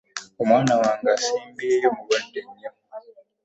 Omwana 0.41 0.73
wange 0.81 1.07
asembayo 1.17 1.89
mulwadde 1.95 2.39
nnyo. 2.47 2.71